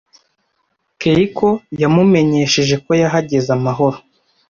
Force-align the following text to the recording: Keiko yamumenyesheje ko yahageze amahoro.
Keiko 0.99 1.47
yamumenyesheje 1.81 2.75
ko 2.83 2.91
yahageze 3.01 3.49
amahoro. 3.57 3.97